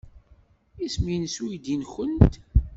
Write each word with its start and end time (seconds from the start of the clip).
Isem-nnes 0.85 1.35
uydi-nwent? 1.43 2.33